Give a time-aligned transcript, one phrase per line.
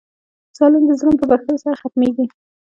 [0.57, 2.25] ظلم د ظلم په بښلو سره ختمېږي.